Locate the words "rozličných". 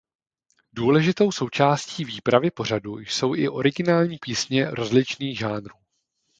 4.71-5.37